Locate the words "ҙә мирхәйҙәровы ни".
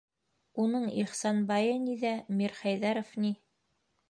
2.05-3.33